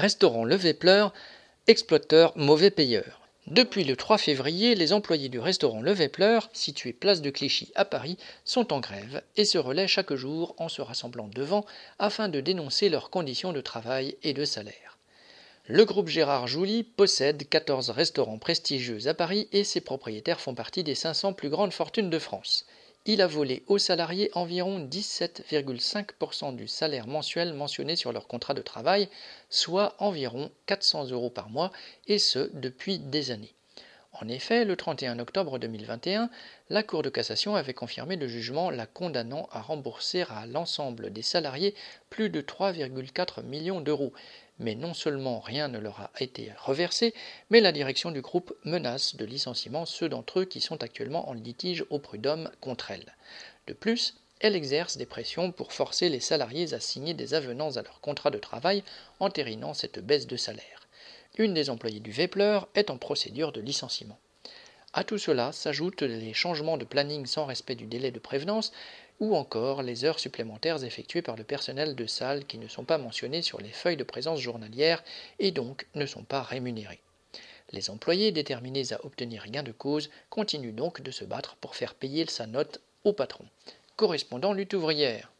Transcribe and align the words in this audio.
Restaurant 0.00 0.44
Levé 0.44 0.72
Pleur, 0.72 1.12
exploiteur 1.66 2.32
mauvais 2.34 2.70
payeur. 2.70 3.20
Depuis 3.46 3.84
le 3.84 3.96
3 3.96 4.16
février, 4.16 4.74
les 4.74 4.94
employés 4.94 5.28
du 5.28 5.38
restaurant 5.38 5.82
Levé 5.82 6.08
Pleur, 6.08 6.48
situé 6.54 6.94
place 6.94 7.20
de 7.20 7.28
Clichy 7.28 7.70
à 7.74 7.84
Paris, 7.84 8.16
sont 8.46 8.72
en 8.72 8.80
grève 8.80 9.20
et 9.36 9.44
se 9.44 9.58
relaient 9.58 9.88
chaque 9.88 10.14
jour 10.14 10.54
en 10.56 10.70
se 10.70 10.80
rassemblant 10.80 11.28
devant 11.28 11.66
afin 11.98 12.30
de 12.30 12.40
dénoncer 12.40 12.88
leurs 12.88 13.10
conditions 13.10 13.52
de 13.52 13.60
travail 13.60 14.16
et 14.22 14.32
de 14.32 14.46
salaire. 14.46 14.96
Le 15.66 15.84
groupe 15.84 16.08
Gérard 16.08 16.46
Jouly 16.46 16.82
possède 16.82 17.46
14 17.46 17.90
restaurants 17.90 18.38
prestigieux 18.38 19.06
à 19.06 19.12
Paris 19.12 19.48
et 19.52 19.64
ses 19.64 19.82
propriétaires 19.82 20.40
font 20.40 20.54
partie 20.54 20.82
des 20.82 20.94
500 20.94 21.34
plus 21.34 21.50
grandes 21.50 21.74
fortunes 21.74 22.08
de 22.08 22.18
France 22.18 22.64
il 23.06 23.22
a 23.22 23.26
volé 23.26 23.62
aux 23.66 23.78
salariés 23.78 24.30
environ 24.34 24.78
17,5% 24.78 26.54
du 26.54 26.68
salaire 26.68 27.06
mensuel 27.06 27.54
mentionné 27.54 27.96
sur 27.96 28.12
leur 28.12 28.26
contrat 28.26 28.54
de 28.54 28.62
travail, 28.62 29.08
soit 29.48 29.94
environ 29.98 30.50
400 30.66 31.10
euros 31.10 31.30
par 31.30 31.48
mois, 31.48 31.72
et 32.06 32.18
ce 32.18 32.50
depuis 32.52 32.98
des 32.98 33.30
années. 33.30 33.54
En 34.12 34.28
effet, 34.28 34.64
le 34.64 34.76
31 34.76 35.20
octobre 35.20 35.58
2021, 35.58 36.30
la 36.68 36.82
Cour 36.82 37.02
de 37.02 37.10
cassation 37.10 37.54
avait 37.54 37.74
confirmé 37.74 38.16
le 38.16 38.26
jugement 38.26 38.70
la 38.70 38.86
condamnant 38.86 39.48
à 39.52 39.60
rembourser 39.60 40.22
à 40.22 40.46
l'ensemble 40.46 41.12
des 41.12 41.22
salariés 41.22 41.74
plus 42.10 42.28
de 42.28 42.40
3,4 42.40 43.44
millions 43.44 43.80
d'euros, 43.80 44.12
mais 44.58 44.74
non 44.74 44.94
seulement 44.94 45.38
rien 45.38 45.68
ne 45.68 45.78
leur 45.78 46.00
a 46.00 46.10
été 46.20 46.52
reversé, 46.58 47.14
mais 47.50 47.60
la 47.60 47.72
direction 47.72 48.10
du 48.10 48.20
groupe 48.20 48.52
menace 48.64 49.14
de 49.14 49.24
licenciement 49.24 49.86
ceux 49.86 50.08
d'entre 50.08 50.40
eux 50.40 50.44
qui 50.44 50.60
sont 50.60 50.82
actuellement 50.82 51.28
en 51.28 51.32
litige 51.32 51.84
au 51.88 51.98
prud'homme 51.98 52.50
contre 52.60 52.90
elle. 52.90 53.16
De 53.68 53.72
plus, 53.72 54.16
elle 54.40 54.56
exerce 54.56 54.96
des 54.96 55.06
pressions 55.06 55.52
pour 55.52 55.72
forcer 55.72 56.08
les 56.08 56.20
salariés 56.20 56.74
à 56.74 56.80
signer 56.80 57.14
des 57.14 57.34
avenants 57.34 57.76
à 57.76 57.82
leur 57.82 58.00
contrat 58.00 58.30
de 58.30 58.38
travail, 58.38 58.82
entérinant 59.20 59.72
cette 59.72 60.00
baisse 60.00 60.26
de 60.26 60.36
salaire. 60.36 60.79
Une 61.40 61.54
des 61.54 61.70
employées 61.70 62.00
du 62.00 62.10
Vépleur 62.10 62.68
est 62.74 62.90
en 62.90 62.98
procédure 62.98 63.50
de 63.50 63.62
licenciement. 63.62 64.18
À 64.92 65.04
tout 65.04 65.16
cela 65.16 65.52
s'ajoutent 65.52 66.02
les 66.02 66.34
changements 66.34 66.76
de 66.76 66.84
planning 66.84 67.24
sans 67.24 67.46
respect 67.46 67.76
du 67.76 67.86
délai 67.86 68.10
de 68.10 68.18
prévenance 68.18 68.72
ou 69.20 69.34
encore 69.34 69.82
les 69.82 70.04
heures 70.04 70.18
supplémentaires 70.18 70.84
effectuées 70.84 71.22
par 71.22 71.36
le 71.36 71.44
personnel 71.44 71.94
de 71.96 72.04
salle 72.04 72.44
qui 72.44 72.58
ne 72.58 72.68
sont 72.68 72.84
pas 72.84 72.98
mentionnées 72.98 73.40
sur 73.40 73.58
les 73.58 73.70
feuilles 73.70 73.96
de 73.96 74.04
présence 74.04 74.38
journalière 74.38 75.02
et 75.38 75.50
donc 75.50 75.86
ne 75.94 76.04
sont 76.04 76.24
pas 76.24 76.42
rémunérées. 76.42 77.00
Les 77.72 77.88
employés 77.88 78.32
déterminés 78.32 78.92
à 78.92 79.02
obtenir 79.06 79.46
gain 79.48 79.62
de 79.62 79.72
cause 79.72 80.10
continuent 80.28 80.74
donc 80.74 81.00
de 81.00 81.10
se 81.10 81.24
battre 81.24 81.56
pour 81.56 81.74
faire 81.74 81.94
payer 81.94 82.26
sa 82.26 82.46
note 82.46 82.82
au 83.04 83.14
patron. 83.14 83.46
Correspondant 83.96 84.52
lutte 84.52 84.74
ouvrière. 84.74 85.32